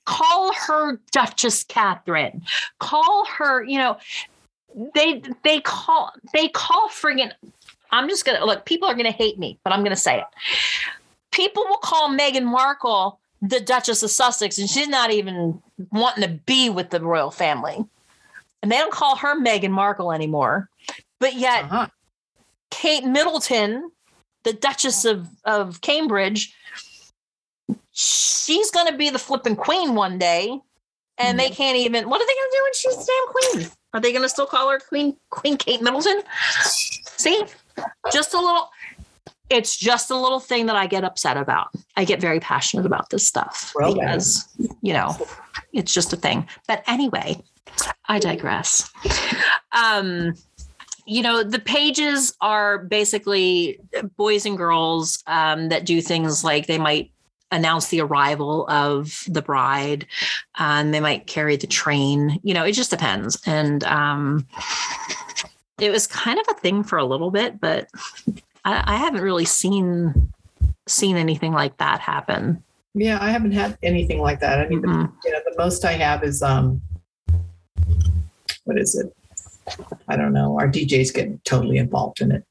[0.06, 2.42] Call her Duchess Catherine.
[2.80, 3.98] Call her, you know,
[4.96, 7.32] they they call they call friggin'
[7.94, 10.26] I'm just gonna look, people are gonna hate me, but I'm gonna say it.
[11.32, 16.30] People will call Meghan Markle the Duchess of Sussex, and she's not even wanting to
[16.46, 17.84] be with the royal family.
[18.62, 20.70] And they don't call her Meghan Markle anymore.
[21.20, 21.88] But yet Uh-huh.
[22.70, 23.92] Kate Middleton,
[24.44, 26.56] the Duchess of, of Cambridge,
[27.92, 30.60] she's going to be the flipping queen one day.
[31.18, 33.72] And they can't even, what are they going to do when she's the damn queen?
[33.94, 36.24] Are they going to still call her Queen Queen Kate Middleton?
[37.18, 37.44] See,
[38.12, 38.70] just a little,
[39.50, 41.70] it's just a little thing that I get upset about.
[41.96, 44.48] I get very passionate about this stuff Well, because,
[44.82, 45.16] you know,
[45.74, 46.48] it's just a thing.
[46.68, 47.42] But anyway,
[48.08, 48.92] I digress.
[49.72, 50.36] Um,
[51.06, 53.80] you know, the pages are basically
[54.16, 57.12] boys and girls um, that do things like they might
[57.52, 60.08] announce the arrival of the bride
[60.58, 62.40] and they might carry the train.
[62.44, 63.40] You know, it just depends.
[63.46, 64.48] And um,
[65.84, 67.90] it was kind of a thing for a little bit, but
[68.64, 70.32] I, I haven't really seen
[70.88, 72.64] seen anything like that happen.
[72.94, 74.60] Yeah, I haven't had anything like that.
[74.60, 75.12] I mean, the, Mm-mm.
[75.26, 76.82] you know, the most I have is um,
[78.64, 79.14] what is it?
[80.08, 80.58] I don't know.
[80.58, 82.44] Our DJs get totally involved in it,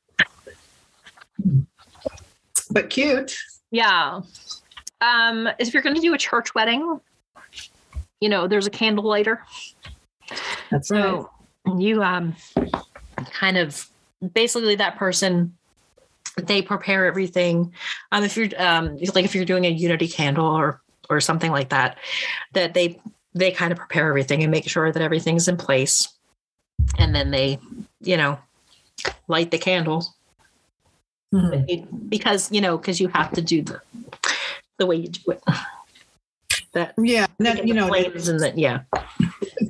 [2.71, 3.37] but cute.
[3.71, 4.21] Yeah.
[5.01, 7.01] Um, if you're going to do a church wedding,
[8.21, 9.43] you know, there's a candle lighter.
[10.71, 11.03] That's right.
[11.03, 11.31] So
[11.79, 12.35] you um
[13.27, 13.89] kind of
[14.35, 15.57] basically that person
[16.37, 17.73] they prepare everything.
[18.11, 20.81] Um if you're um like if you're doing a unity candle or
[21.11, 21.99] or something like that,
[22.55, 23.01] that they
[23.35, 26.09] they kind of prepare everything and make sure that everything's in place.
[26.99, 27.59] And then they,
[28.01, 28.39] you know,
[29.29, 30.15] light the candle
[31.33, 31.65] Mhm.
[31.69, 33.81] It- because you know, because you have to do the
[34.79, 35.43] the way you do it.
[36.73, 38.85] That Yeah, that, you know, flames and that yeah.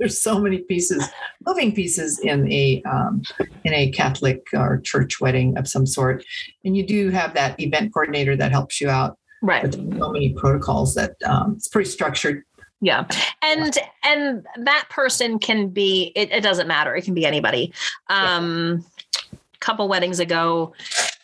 [0.02, 1.08] There's so many pieces,
[1.46, 3.22] moving pieces in a um,
[3.62, 6.24] in a Catholic or church wedding of some sort,
[6.64, 9.62] and you do have that event coordinator that helps you out Right.
[9.62, 12.42] with so many protocols that um, it's pretty structured.
[12.80, 13.06] Yeah.
[13.44, 16.96] And and that person can be it, it doesn't matter.
[16.96, 17.72] It can be anybody.
[18.08, 18.84] Um
[19.22, 20.72] a couple weddings ago,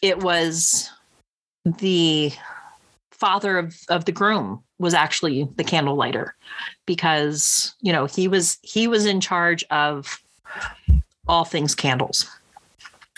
[0.02, 0.88] it was
[1.80, 2.32] the
[3.18, 6.34] father of, of the groom was actually the candle lighter
[6.86, 10.20] because you know he was he was in charge of
[11.26, 12.28] all things candles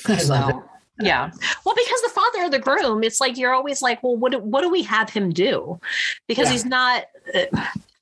[0.09, 0.53] I love it.
[0.55, 0.65] so,
[1.03, 1.31] yeah.
[1.65, 4.39] Well, because the father of the groom, it's like you're always like, well, what do,
[4.39, 5.79] what do we have him do?
[6.27, 6.53] Because Yeah.
[6.53, 7.05] he's not.
[7.35, 7.45] Uh,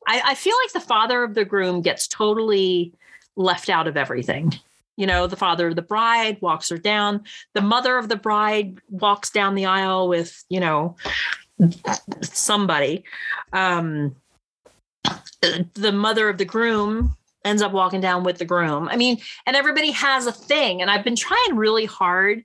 [0.07, 2.93] I, I feel like the father of the groom gets totally
[3.37, 4.53] left out of everything.
[4.97, 7.23] You know, the father of the bride walks her down.
[7.55, 10.97] The mother of the bride walks down the aisle with, you know,
[12.23, 13.05] somebody.
[13.53, 14.17] Um,
[15.75, 18.89] the mother of the groom ends up walking down with the groom.
[18.89, 20.83] I mean, and everybody has a thing.
[20.83, 22.45] And I've been trying really hard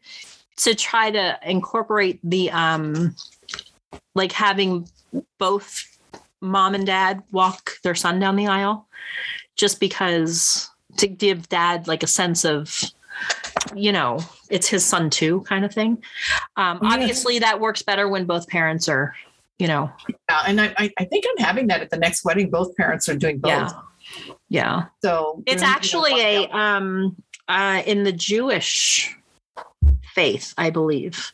[0.58, 3.16] to try to incorporate the um
[4.16, 4.88] like having
[5.40, 5.84] both
[6.42, 8.88] mom and dad walk their son down the aisle
[9.56, 12.84] just because to give dad like a sense of
[13.76, 16.02] you know it's his son too kind of thing
[16.58, 19.14] um obviously that works better when both parents are
[19.60, 19.92] you know.
[20.30, 22.50] Yeah, and I, I I think I'm having that at the next wedding.
[22.50, 23.52] Both parents are doing both.
[23.52, 23.72] Yeah.
[24.50, 24.86] Yeah.
[25.02, 27.16] So It's actually a um
[27.48, 29.16] uh in the Jewish
[30.14, 31.32] faith, I believe.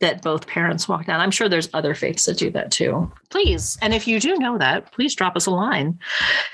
[0.00, 1.18] That both parents walk down.
[1.18, 3.10] I'm sure there's other faiths that do that too.
[3.30, 3.76] Please.
[3.82, 5.98] And if you do know that, please drop us a line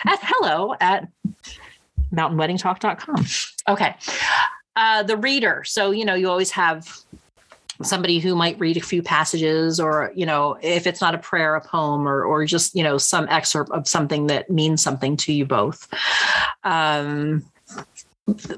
[0.07, 1.07] at hello at
[2.15, 3.27] mountainweddingtalk.com.
[3.69, 3.97] Okay.
[4.77, 5.63] Uh, the reader.
[5.65, 6.89] So, you know, you always have
[7.83, 11.55] somebody who might read a few passages or, you know, if it's not a prayer,
[11.55, 15.33] a poem or, or just, you know, some excerpt of something that means something to
[15.33, 15.89] you both.
[16.63, 17.45] Um,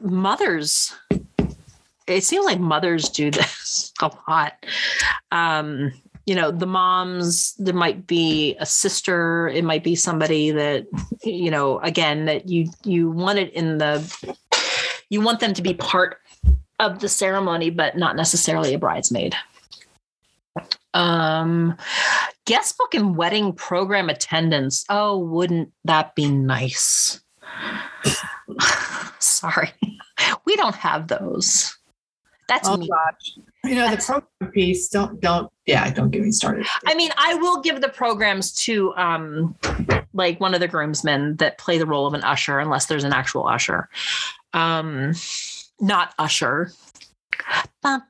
[0.03, 0.95] mothers,
[2.07, 4.65] it seems like mothers do this a lot.
[5.33, 5.93] Um,
[6.27, 10.87] you know, the moms, there might be a sister, it might be somebody that,
[11.23, 14.37] you know, again, that you you want it in the
[15.11, 16.19] you want them to be part
[16.79, 19.35] of the ceremony, but not necessarily a bridesmaid.
[20.95, 21.77] Um,
[22.47, 24.85] guest book and wedding program attendance.
[24.89, 27.21] Oh, wouldn't that be nice?
[29.19, 29.73] Sorry,
[30.47, 31.77] we don't have those.
[32.49, 32.89] That's Oh me.
[32.89, 33.39] gosh.
[33.67, 36.67] You know, the program piece, don't don't yeah, don't get me started.
[36.87, 39.57] I mean, I will give the programs to um
[40.15, 43.13] like one of the groomsmen that play the role of an usher, unless there's an
[43.13, 43.89] actual usher.
[44.53, 45.15] Um
[45.81, 46.73] not usher.
[47.83, 48.03] Bum,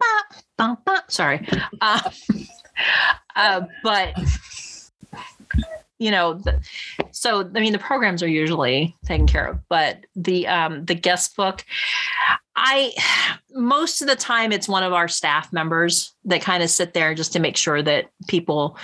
[0.57, 1.01] bum, bum.
[1.09, 1.47] Sorry.
[1.81, 2.11] Uh,
[3.37, 4.15] uh, but
[5.99, 6.61] you know, the,
[7.11, 11.37] so I mean the programs are usually taken care of, but the um the guest
[11.37, 11.65] book,
[12.55, 12.93] I
[13.53, 17.15] most of the time it's one of our staff members that kind of sit there
[17.15, 18.79] just to make sure that people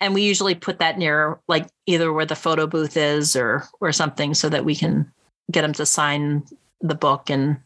[0.00, 3.92] and we usually put that near like either where the photo booth is or or
[3.92, 5.10] something so that we can
[5.50, 6.42] get them to sign
[6.80, 7.58] the book and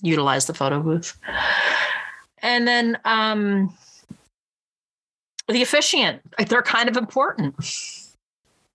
[0.00, 1.18] utilize the photo booth.
[2.40, 3.74] And then um
[5.48, 7.54] the officiant, they're kind of important.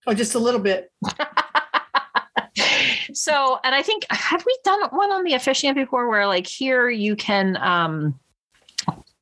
[0.05, 0.91] Oh, just a little bit.
[3.13, 6.89] so and i think have we done one on the officiant before where like here
[6.89, 8.19] you can um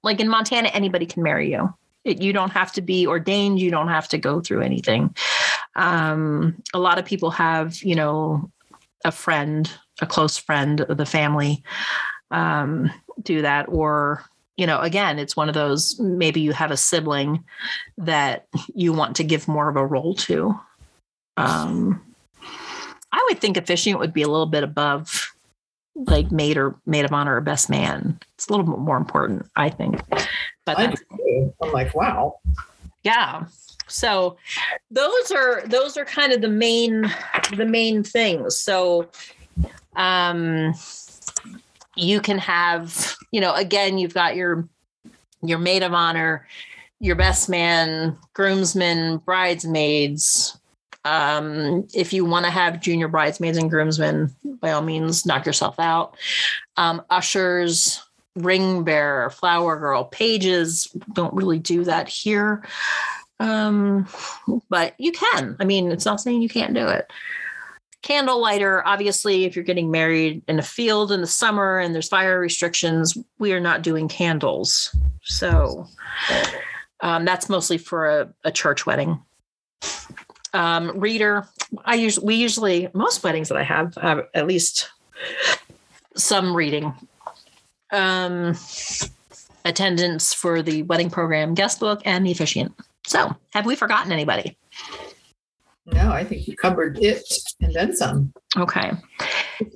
[0.04, 1.74] like in montana anybody can marry you.
[2.04, 3.60] It, you don't have to be ordained.
[3.60, 5.16] You don't have to go through anything.
[5.76, 8.52] Um a lot of people have you know
[9.06, 9.72] a friend
[10.02, 11.64] a close friend of the family
[12.32, 13.68] um do that.
[13.70, 14.26] Or
[14.58, 17.44] you know again it's one of those maybe you have a sibling
[17.98, 20.60] that you want to give more of a role to
[21.38, 22.02] um
[23.12, 25.32] I would think officiant would be a little bit above
[25.96, 28.20] like maid or maid of honor or best man.
[28.36, 30.02] It's a little bit more important, I think.
[30.66, 30.96] But I.
[31.62, 32.40] I'm like, wow.
[33.04, 33.46] yeah.
[33.88, 34.38] So
[34.90, 37.12] those are those are kind of the main
[37.56, 38.58] the main things.
[38.58, 39.10] So
[39.96, 40.74] um
[41.96, 44.68] you can have, you know, again, you've got your
[45.44, 46.48] your maid of honor,
[47.00, 50.58] your best man, groomsmen, bridesmaids.
[51.04, 55.80] Um, if you want to have junior bridesmaids and groomsmen, by all means, knock yourself
[55.80, 56.16] out.
[56.78, 58.02] Um, ushers,
[58.36, 62.64] ring bearer, flower girl, pages don't really do that here.
[63.40, 64.08] Um,
[64.70, 65.58] but you can.
[65.60, 67.12] I mean, it's not saying you can't do it.
[68.04, 72.08] Candle lighter, obviously, if you're getting married in a field in the summer and there's
[72.08, 74.96] fire restrictions, we are not doing candles.
[75.24, 75.88] So
[77.02, 79.22] um, that's mostly for a, a church wedding.
[80.54, 81.48] Um, reader,
[81.86, 84.90] I usually we usually most weddings that I have have at least
[86.16, 86.94] some reading.
[87.92, 88.56] Um,
[89.66, 92.74] attendance for the wedding program, guest book, and the officiant.
[93.06, 94.58] So, have we forgotten anybody?
[95.86, 97.28] No, I think you covered it
[97.60, 98.34] and then some.
[98.58, 98.92] Okay.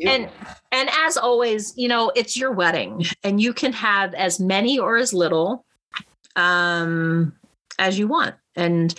[0.05, 0.29] And
[0.71, 4.97] and as always, you know, it's your wedding and you can have as many or
[4.97, 5.65] as little
[6.35, 7.33] um
[7.79, 8.35] as you want.
[8.55, 8.93] And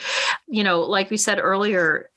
[0.46, 2.10] you know, like we said earlier,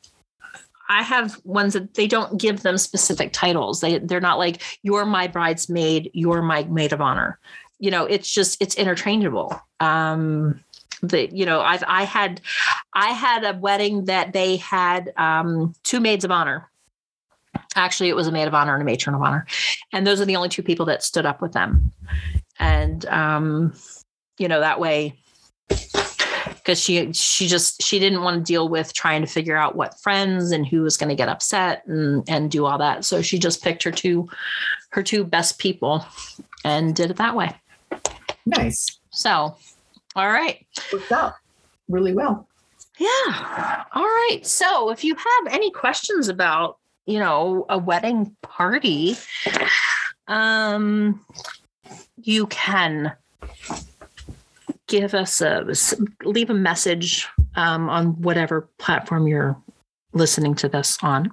[0.89, 3.81] I have ones that they don't give them specific titles.
[3.81, 7.39] They they're not like you're my bridesmaid, you're my maid of honor.
[7.79, 9.59] You know, it's just it's interchangeable.
[9.79, 10.63] Um
[11.01, 12.41] the you know, I've I had
[12.93, 16.69] I had a wedding that they had um two maids of honor
[17.75, 19.45] actually it was a maid of honor and a matron of honor
[19.93, 21.91] and those are the only two people that stood up with them
[22.57, 23.73] and um
[24.37, 25.15] you know that way
[26.69, 29.99] because she she just she didn't want to deal with trying to figure out what
[29.99, 33.39] friends and who was going to get upset and and do all that so she
[33.39, 34.29] just picked her two
[34.91, 36.05] her two best people
[36.63, 37.55] and did it that way
[38.45, 38.99] nice.
[39.09, 39.55] so
[40.15, 41.33] all right Worked out
[41.89, 42.47] really well.
[42.99, 43.83] Yeah.
[43.93, 44.41] All right.
[44.43, 49.15] So if you have any questions about, you know, a wedding party,
[50.27, 51.25] um,
[52.21, 53.13] you can
[54.89, 55.65] give us a
[56.25, 59.55] leave a message um, on whatever platform you're
[60.13, 61.31] listening to this on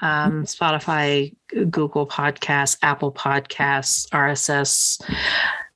[0.00, 1.34] um, Spotify,
[1.70, 5.00] Google Podcasts, Apple Podcasts, RSS,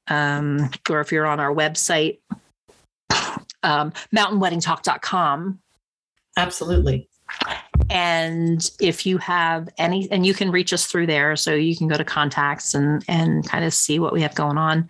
[0.09, 2.19] um, or if you're on our website,
[3.63, 5.61] um, mountainweddingtalk.com.
[6.37, 7.09] Absolutely.
[7.93, 11.89] And if you have any, and you can reach us through there, so you can
[11.89, 14.89] go to contacts and and kind of see what we have going on,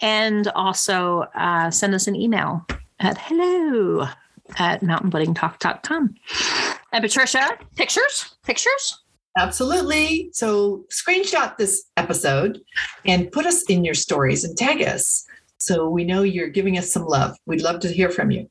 [0.00, 2.66] and also uh, send us an email
[2.98, 4.08] at hello
[4.56, 6.14] at mountainweddingtalk.com.
[6.92, 9.02] And Patricia, pictures, pictures.
[9.36, 10.30] Absolutely.
[10.32, 12.58] So screenshot this episode
[13.04, 15.26] and put us in your stories and tag us
[15.58, 17.36] so we know you're giving us some love.
[17.44, 18.50] We'd love to hear from you.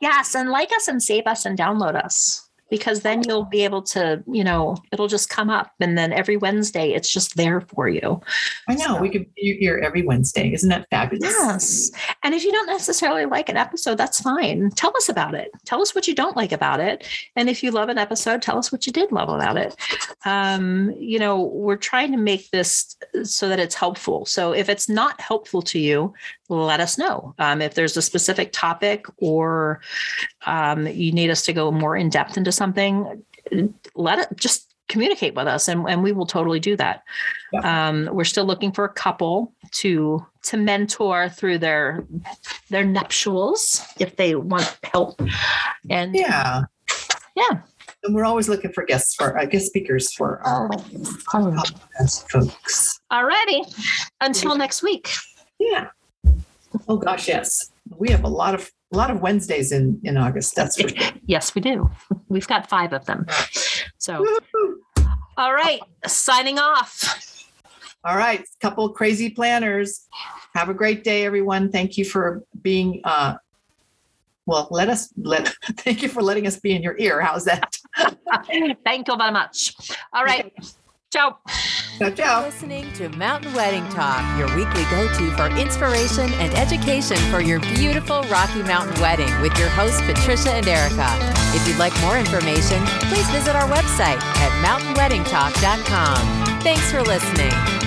[0.00, 3.82] Yes, and like us and save us and download us because then you'll be able
[3.82, 7.88] to, you know, it'll just come up and then every Wednesday it's just there for
[7.88, 8.20] you.
[8.68, 9.00] I know so.
[9.00, 10.52] we could be here every Wednesday.
[10.52, 11.30] Isn't that fabulous?
[11.30, 11.90] Yes.
[12.22, 14.70] And if you don't necessarily like an episode, that's fine.
[14.70, 15.50] Tell us about it.
[15.64, 17.06] Tell us what you don't like about it.
[17.36, 19.76] And if you love an episode, tell us what you did love about it.
[20.24, 24.26] Um, you know, we're trying to make this so that it's helpful.
[24.26, 26.14] So if it's not helpful to you,
[26.50, 27.34] let us know.
[27.38, 29.80] Um, if there's a specific topic or
[30.46, 33.22] um, you need us to go more in depth into something,
[33.94, 37.04] let it just communicate with us and, and we will totally do that.
[37.52, 37.88] Yeah.
[37.88, 42.04] Um, we're still looking for a couple to to mentor through their
[42.70, 45.22] their nuptials if they want help.
[45.88, 46.62] And yeah.
[47.36, 47.60] Yeah.
[48.02, 53.00] And we're always looking for guests for uh, guest speakers for our podcast folks.
[53.12, 53.62] Alrighty.
[54.20, 55.10] Until next week.
[55.58, 55.88] Yeah.
[56.88, 57.70] Oh gosh, yes.
[57.96, 60.54] We have a lot of a lot of Wednesdays in in August.
[60.54, 61.12] That's for sure.
[61.26, 61.90] yes, we do.
[62.28, 63.26] We've got five of them.
[63.98, 64.24] So,
[65.36, 67.46] all right, signing off.
[68.04, 70.06] All right, couple crazy planners.
[70.54, 71.70] Have a great day, everyone.
[71.70, 73.00] Thank you for being.
[73.04, 73.36] uh
[74.46, 75.48] well, let us let.
[75.76, 77.20] Thank you for letting us be in your ear.
[77.20, 77.76] How's that?
[78.84, 79.76] thank you very much.
[80.12, 80.52] All right.
[81.12, 81.38] Ciao.
[82.00, 82.46] Ciao, ciao.
[82.46, 87.60] Listening to Mountain Wedding Talk, your weekly go to for inspiration and education for your
[87.60, 91.06] beautiful Rocky Mountain wedding with your hosts, Patricia and Erica.
[91.54, 92.82] If you'd like more information,
[93.12, 96.62] please visit our website at mountainweddingtalk.com.
[96.62, 97.79] Thanks for listening.